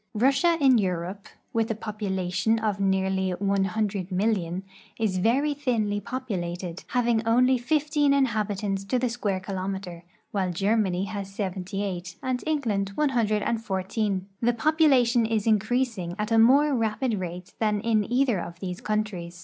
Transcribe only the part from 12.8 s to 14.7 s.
one hundred and fourteen. The